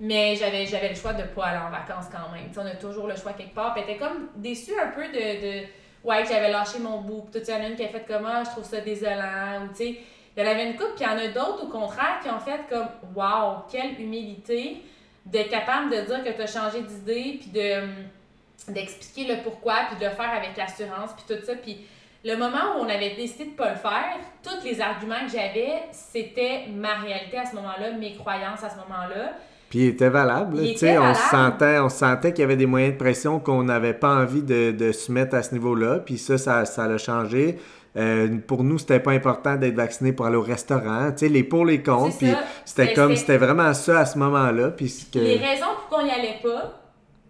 [0.00, 2.52] Mais j'avais, j'avais le choix de pas aller en vacances quand même.
[2.52, 3.72] sais, on a toujours le choix quelque part.
[3.72, 5.66] Puis était comme déçue un peu de
[6.04, 7.26] ouais, que j'avais lâché mon bout.
[7.32, 9.64] Puis il y en a une qui a fait comme, ah, je trouve ça désolant.
[9.64, 9.98] Ou, tu sais,
[10.36, 12.28] il y en avait une couple, puis il y en a d'autres, au contraire, qui
[12.28, 14.82] ont fait comme, waouh, quelle humilité
[15.30, 19.74] d'être capable de dire que tu as changé d'idée, puis de, hum, d'expliquer le pourquoi,
[19.88, 21.54] puis de le faire avec l'assurance, puis tout ça.
[21.54, 21.86] Puis
[22.24, 25.82] le moment où on avait décidé de pas le faire, tous les arguments que j'avais,
[25.92, 29.36] c'était ma réalité à ce moment-là, mes croyances à ce moment-là.
[29.70, 30.56] Puis il était valable.
[30.58, 33.92] Il était On sentait, on sentait qu'il y avait des moyens de pression qu'on n'avait
[33.92, 35.98] pas envie de, de, se mettre à ce niveau-là.
[35.98, 37.58] Puis ça, ça, ça l'a changé.
[37.98, 41.10] Euh, pour nous, c'était pas important d'être vacciné pour aller au restaurant.
[41.10, 42.16] Tu sais, les pour, les contre.
[42.16, 42.32] Puis
[42.64, 44.70] c'était comme, c'était vraiment ça à ce moment-là.
[44.70, 46.80] Puis Les raisons pour qu'on n'y allait pas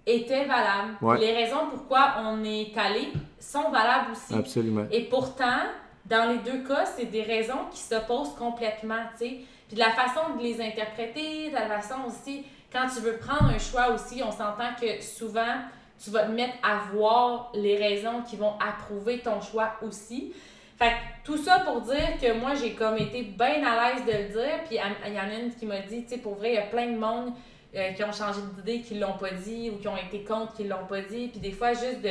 [0.07, 1.21] étaient valables.
[1.21, 4.35] Les raisons pourquoi on est allé sont valables aussi.
[4.39, 4.87] Absolument.
[4.91, 5.63] Et pourtant,
[6.07, 9.37] dans les deux cas, c'est des raisons qui s'opposent complètement, tu sais.
[9.69, 13.51] Puis de la façon de les interpréter, de la façon aussi, quand tu veux prendre
[13.51, 15.57] un choix aussi, on s'entend que souvent,
[16.03, 20.33] tu vas te mettre à voir les raisons qui vont approuver ton choix aussi.
[20.79, 24.13] Fait que tout ça pour dire que moi, j'ai comme été bien à l'aise de
[24.13, 24.65] le dire.
[24.67, 26.59] Puis il y en a une qui m'a dit, tu sais, pour vrai, il y
[26.59, 27.33] a plein de monde
[27.75, 30.65] euh, qui ont changé d'idée, qui l'ont pas dit, ou qui ont été contre, qui
[30.65, 31.29] l'ont pas dit.
[31.29, 32.11] Puis des fois, juste de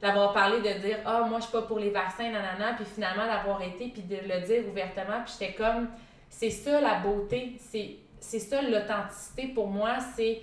[0.00, 3.26] d'avoir parlé, de dire, ah, moi, je suis pas pour les vaccins, nanana, puis finalement
[3.26, 5.22] d'avoir été, puis de le dire ouvertement.
[5.24, 5.88] Puis j'étais comme,
[6.30, 10.40] c'est ça la beauté, c'est ça l'authenticité pour moi, c'est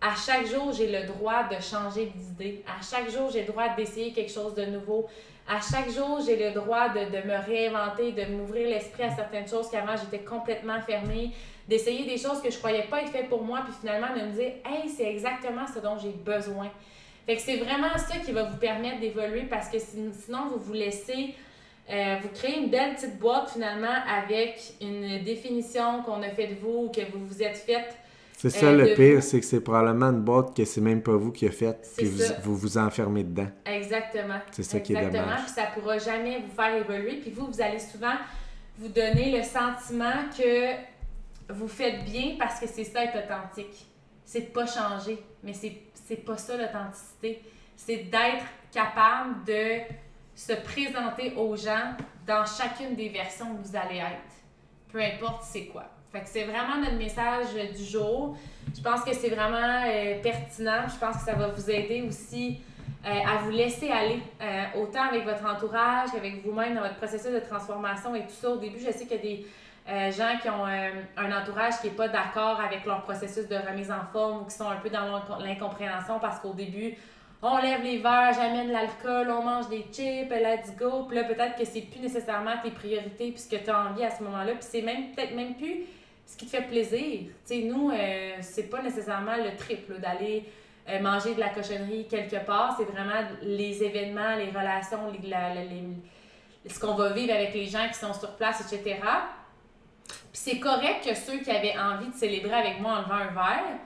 [0.00, 2.62] à chaque jour, j'ai le droit de changer d'idée.
[2.66, 5.06] À chaque jour, j'ai le droit d'essayer quelque chose de nouveau.
[5.46, 9.46] À chaque jour, j'ai le droit de, de, me réinventer, de m'ouvrir l'esprit à certaines
[9.46, 11.32] choses qu'avant j'étais complètement fermée,
[11.68, 14.32] d'essayer des choses que je croyais pas être faites pour moi, puis finalement de me
[14.32, 16.70] dire, hey, c'est exactement ce dont j'ai besoin.
[17.26, 20.72] Fait que c'est vraiment ça qui va vous permettre d'évoluer parce que sinon, vous vous
[20.72, 21.34] laissez
[21.90, 26.54] euh, vous créez une belle petite boîte finalement avec une définition qu'on a fait de
[26.54, 27.94] vous, que vous vous êtes faite.
[28.50, 31.16] C'est ça euh, le pire, c'est que c'est probablement une boîte que c'est même pas
[31.16, 33.48] vous qui a faite, puis vous, vous, enfermez dedans.
[33.64, 34.38] Exactement.
[34.50, 35.14] C'est ça qui est dommage.
[35.14, 38.12] Exactement, puis ça pourra jamais vous faire évoluer, puis vous, vous allez souvent
[38.76, 40.74] vous donner le sentiment que
[41.54, 43.86] vous faites bien parce que c'est ça être authentique.
[44.26, 47.40] C'est de pas changer, mais c'est pas ça l'authenticité.
[47.76, 49.78] C'est d'être capable de
[50.34, 51.94] se présenter aux gens
[52.26, 54.34] dans chacune des versions que vous allez être.
[54.92, 55.86] Peu importe c'est quoi.
[56.14, 57.46] Fait que c'est vraiment notre message
[57.76, 58.36] du jour.
[58.72, 60.86] Je pense que c'est vraiment euh, pertinent.
[60.86, 62.60] Je pense que ça va vous aider aussi
[63.04, 67.32] euh, à vous laisser aller, euh, autant avec votre entourage qu'avec vous-même dans votre processus
[67.32, 68.50] de transformation et tout ça.
[68.50, 69.42] Au début, je sais qu'il y
[69.94, 73.56] a des gens qui ont un entourage qui n'est pas d'accord avec leur processus de
[73.56, 76.94] remise en forme ou qui sont un peu dans l'incompréhension parce qu'au début,
[77.42, 81.06] on lève les verres, j'amène l'alcool, on mange des chips, let's go.
[81.08, 84.04] Puis là, peut-être que c'est plus nécessairement tes priorités puis ce que tu as envie
[84.04, 84.52] à ce moment-là.
[84.52, 85.84] Puis c'est même peut-être même plus
[86.26, 87.20] ce qui te fait plaisir.
[87.20, 90.44] Tu sais, nous, euh, c'est pas nécessairement le triple d'aller
[90.88, 92.76] euh, manger de la cochonnerie quelque part.
[92.78, 97.98] C'est vraiment les événements, les relations, les, ce qu'on va vivre avec les gens qui
[97.98, 98.98] sont sur place, etc.
[100.06, 103.32] Puis c'est correct que ceux qui avaient envie de célébrer avec moi en levant un
[103.32, 103.78] verre,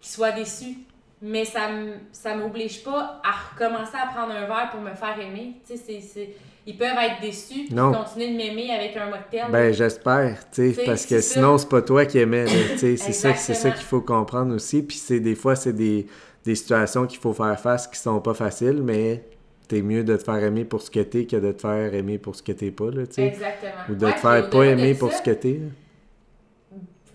[0.00, 0.76] qu'ils soient déçus
[1.22, 1.68] mais ça
[2.12, 5.56] ça m'oblige pas à recommencer à prendre un verre pour me faire aimer.
[5.66, 6.34] Tu sais,
[6.70, 9.50] ils peuvent être déçus et continuer de m'aimer avec un mocktail.
[9.50, 12.46] Ben, j'espère, tu sais, parce que sinon, c'est pas toi qui aimais.
[12.76, 14.82] c'est ça, ça qu'il faut comprendre aussi.
[14.82, 16.06] Puis c'est des fois, c'est des,
[16.44, 19.24] des, situations qu'il faut faire face qui sont pas faciles, mais
[19.66, 22.18] t'es mieux de te faire aimer pour ce que t'es que de te faire aimer
[22.18, 23.26] pour ce que t'es pas, là, tu sais.
[23.26, 23.82] Exactement.
[23.88, 25.60] Ou de te faire pas aimer pour ce que t'es.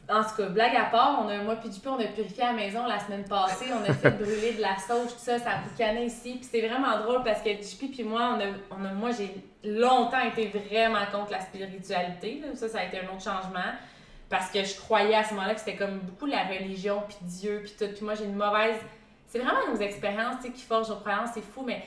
[0.07, 2.53] En tout cas, blague à part, on a, moi puis on a purifié à la
[2.53, 5.57] maison la semaine passée, on a fait brûler de la sauge, tout ça, ça a
[5.67, 6.35] boucané ici.
[6.35, 9.35] Puis c'est vraiment drôle parce que JP puis moi, on a, on a moi j'ai
[9.63, 12.43] longtemps été vraiment contre la spiritualité.
[12.53, 13.71] Ça, ça a été un autre changement.
[14.29, 17.61] Parce que je croyais à ce moment-là que c'était comme beaucoup la religion, puis Dieu,
[17.63, 17.91] puis tout.
[17.93, 18.77] Puis moi, j'ai une mauvaise...
[19.27, 21.83] C'est vraiment nos expériences qui forgent nos croyances, c'est fou, mais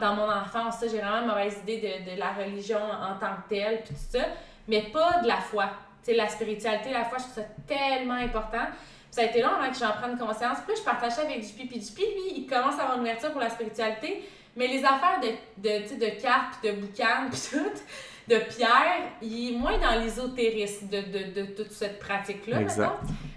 [0.00, 3.48] dans mon enfance, j'ai vraiment une mauvaise idée de, de la religion en tant que
[3.48, 4.24] telle, puis tout ça.
[4.68, 5.64] Mais pas de la foi
[6.12, 8.66] la spiritualité, la foi, je trouve ça tellement important.
[9.10, 10.58] ça a été long avant que j'en prenne conscience.
[10.66, 11.68] Puis je partageais avec JP.
[11.68, 14.24] Puis JP, lui, il commence à avoir une ouverture pour la spiritualité.
[14.56, 15.28] Mais les affaires de,
[15.62, 17.80] de, de cartes, de boucan, puis tout,
[18.28, 22.60] de Pierre, il est moins dans l'ésotérisme de, de, de, toute cette pratique-là.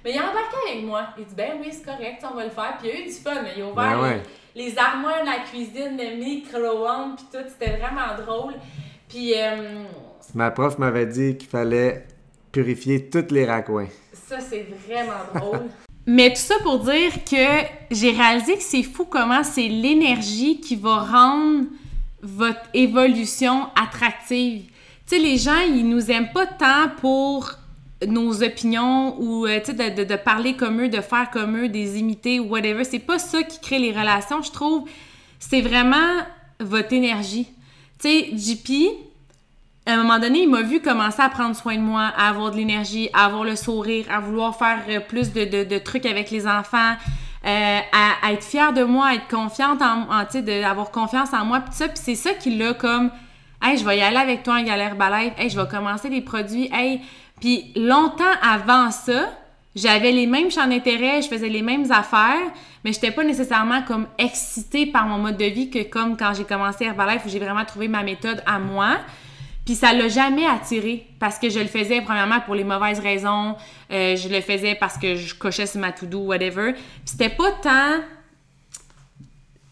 [0.03, 1.07] Mais il a embarqué avec moi.
[1.17, 2.77] Il dit, ben oui, c'est correct, on va le faire.
[2.79, 3.43] Puis il a eu du fun.
[3.55, 4.21] Il a ouvert Ben ouais.
[4.55, 7.45] les, les armoires la cuisine, le micro-ondes, puis tout.
[7.49, 8.53] C'était vraiment drôle.
[9.09, 9.83] Puis euh,
[10.35, 12.05] Ma prof m'avait dit qu'il fallait
[12.61, 13.87] purifier les raccoins.
[14.13, 15.67] ça, c'est vraiment drôle.
[16.07, 20.75] Mais tout ça pour dire que j'ai réalisé que c'est fou comment c'est l'énergie qui
[20.77, 21.65] va rendre
[22.21, 24.63] votre évolution attractive.
[25.07, 27.51] Tu sais, les gens, ils nous aiment pas tant pour
[28.07, 31.99] nos opinions ou euh, de, de- de parler comme eux, de faire comme eux, des
[31.99, 32.83] imiter ou whatever.
[32.85, 34.87] C'est pas ça qui crée les relations, je trouve.
[35.39, 36.23] C'est vraiment
[36.59, 37.47] votre énergie.
[37.99, 38.71] Tu sais, JP,
[39.87, 42.51] à un moment donné, il m'a vu commencer à prendre soin de moi, à avoir
[42.51, 46.45] de l'énergie, à avoir le sourire, à vouloir faire euh, plus de, trucs avec les
[46.45, 46.93] enfants,
[47.45, 47.79] euh,
[48.23, 51.45] à, être fier de moi, à être confiante en, en tu sais, d'avoir confiance en
[51.45, 51.87] moi, pis ça.
[51.87, 53.11] Puis c'est ça qui l'a comme,
[53.63, 56.21] hey, je vais y aller avec toi en galère balève, hey, je vais commencer des
[56.21, 57.01] produits, hey.
[57.39, 59.29] Puis longtemps avant ça,
[59.73, 62.51] j'avais les mêmes champs d'intérêt, je faisais les mêmes affaires,
[62.83, 66.43] mais j'étais pas nécessairement comme excitée par mon mode de vie que comme quand j'ai
[66.43, 68.97] commencé Herbalife où j'ai vraiment trouvé ma méthode à moi.
[69.67, 73.57] Puis ça l'a jamais attiré parce que je le faisais premièrement pour les mauvaises raisons,
[73.91, 76.71] euh, je le faisais parce que je cochais sur ma to-do, whatever.
[76.71, 77.99] Puis c'était pas tant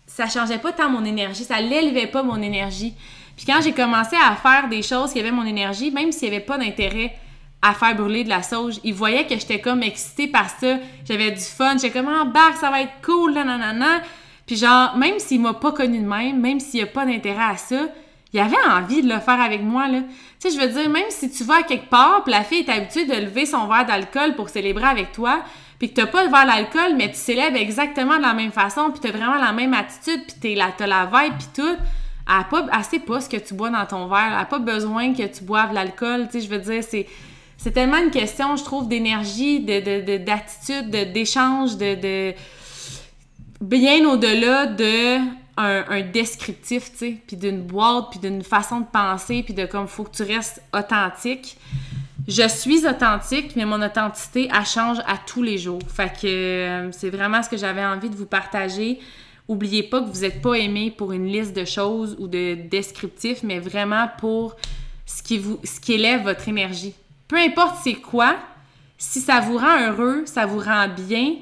[0.06, 2.94] ça changeait pas tant mon énergie, ça l'élevait pas mon énergie.
[3.38, 6.32] Puis quand j'ai commencé à faire des choses qui avaient mon énergie, même s'il y
[6.32, 7.16] avait pas d'intérêt
[7.62, 10.78] à faire brûler de la sauge, ils voyaient que j'étais comme excitée par ça,
[11.08, 14.02] j'avais du fun, j'étais comme embarque, ça va être cool, nanana.
[14.46, 17.52] Puis genre, même s'il m'a pas connu de même, même s'il y a pas d'intérêt
[17.52, 17.88] à ça,
[18.36, 20.02] il avait envie de le faire avec moi, là.
[20.40, 22.60] Tu sais, je veux dire, même si tu vas à quelque part, puis la fille
[22.60, 25.42] est habituée de lever son verre d'alcool pour célébrer avec toi,
[25.80, 28.92] puis que t'as pas le verre d'alcool, mais tu célèbres exactement de la même façon,
[28.92, 31.76] puis t'as vraiment la même attitude, puis t'es la, t'as la vibe, puis tout,
[32.28, 34.60] elle pas, elle sait pas ce que tu bois dans ton verre, elle a pas
[34.60, 37.08] besoin que tu boives l'alcool, tu sais, je veux dire, c'est...
[37.58, 42.34] C'est tellement une question, je trouve, d'énergie, de, de, de- d'attitude, de, d'échange, de, de...
[43.62, 45.20] Bien au-delà de
[45.58, 49.88] un, descriptif, tu sais, puis d'une boîte, puis d'une façon de penser, puis de comme,
[49.88, 51.58] faut que tu restes authentique.
[52.28, 55.82] Je suis authentique, mais mon authenticité, elle change à tous les jours.
[55.88, 59.00] Fait que euh, c'est vraiment ce que j'avais envie de vous partager.
[59.48, 63.44] Oubliez pas que vous n'êtes pas aimé pour une liste de choses ou de descriptifs,
[63.44, 64.56] mais vraiment pour
[65.06, 66.96] ce qui, vous, ce qui élève votre énergie.
[67.28, 68.38] Peu importe c'est quoi,
[68.98, 71.36] si ça vous rend heureux, ça vous rend bien,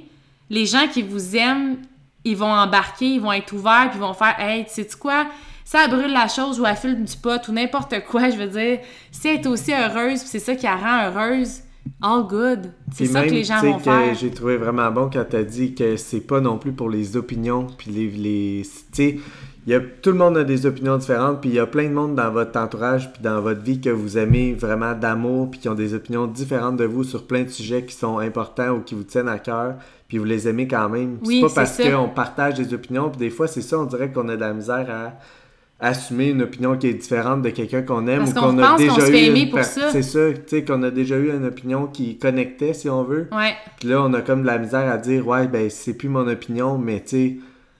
[0.50, 1.78] les gens qui vous aiment,
[2.24, 5.26] ils vont embarquer, ils vont être ouverts, puis ils vont faire Hey, tu sais quoi?
[5.66, 8.80] Ça brûle la chose ou elle filme du pot ou n'importe quoi, je veux dire.
[9.12, 11.62] Si elle est aussi heureuse, puis c'est ça qui la rend heureuse,
[12.02, 12.72] all good.
[12.92, 14.14] C'est ça même, que les gens sais, vont que faire.
[14.14, 17.68] J'ai trouvé vraiment bon quand t'as dit que c'est pas non plus pour les opinions,
[17.78, 18.10] puis les...
[18.10, 19.20] les tu sais,
[19.66, 21.88] il y a, tout le monde a des opinions différentes, puis il y a plein
[21.88, 25.62] de monde dans votre entourage, puis dans votre vie que vous aimez vraiment d'amour, puis
[25.62, 28.82] qui ont des opinions différentes de vous sur plein de sujets qui sont importants ou
[28.82, 29.76] qui vous tiennent à cœur,
[30.14, 31.18] puis vous les aimez quand même.
[31.26, 34.12] Oui, c'est pas parce qu'on partage des opinions, puis des fois, c'est ça, on dirait
[34.12, 38.06] qu'on a de la misère à assumer une opinion qui est différente de quelqu'un qu'on
[38.06, 39.90] aime Parce ou qu'on qu'on a déjà fait eu une pour ça.
[39.92, 43.28] c'est ça tu sais qu'on a déjà eu une opinion qui connectait si on veut
[43.32, 43.56] Ouais.
[43.80, 46.28] puis là, on a comme de la misère à dire, ouais, ben, c'est plus mon
[46.28, 47.38] opinion, mais tu sais,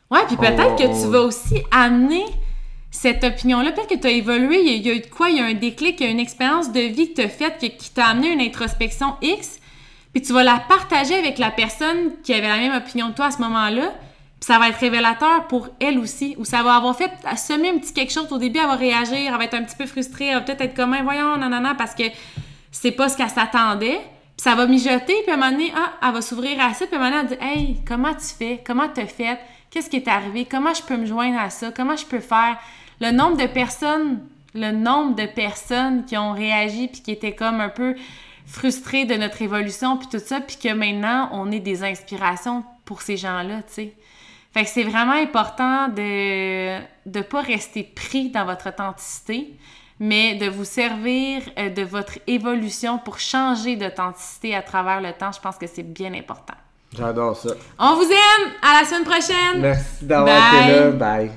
[0.10, 2.26] Ouais, puis peut-être que on- tu vas aussi amener
[2.90, 3.72] cette opinion-là.
[3.74, 5.54] Peut-être que tu as évolué, il y, a, eu de quoi, il y a un
[5.54, 8.34] déclic, il y a une expérience de vie que tu as faite qui t'a amené
[8.34, 9.60] une introspection X,
[10.14, 13.26] puis tu vas la partager avec la personne qui avait la même opinion que toi
[13.26, 13.92] à ce moment-là,
[14.44, 17.78] puis ça va être révélateur pour elle aussi, ou ça va avoir fait semer un
[17.80, 18.32] petit quelque chose.
[18.32, 20.62] Au début, elle va réagir, elle va être un petit peu frustrée, elle va peut-être
[20.62, 22.04] être comme, voyons, nanana, parce que
[22.72, 24.02] c'est pas ce qu'elle s'attendait.
[24.36, 26.86] Puis ça va mijoter, puis à un moment donné, ah, elle va s'ouvrir à ça,
[26.86, 28.62] puis à un moment donné, elle va dire Hey, comment tu fais?
[28.66, 29.40] Comment t'as fait?
[29.70, 30.46] Qu'est-ce qui est arrivé?
[30.50, 31.72] Comment je peux me joindre à ça?
[31.72, 32.58] Comment je peux faire?
[33.00, 34.20] Le nombre de personnes,
[34.54, 37.96] le nombre de personnes qui ont réagi, puis qui étaient comme un peu
[38.46, 43.02] frustrées de notre évolution, puis tout ça, puis que maintenant, on est des inspirations pour
[43.02, 43.94] ces gens-là, tu sais.
[44.54, 49.56] Fait que c'est vraiment important de ne pas rester pris dans votre authenticité,
[50.00, 55.32] mais de vous servir euh, de votre évolution pour changer d'authenticité à travers le temps.
[55.32, 56.56] Je pense que c'est bien important.
[56.96, 57.50] j'adore ça.
[57.80, 58.52] On vous aime!
[58.62, 59.62] À la semaine prochaine!
[59.62, 60.92] Merci d'avoir été là.
[60.92, 61.32] Bye.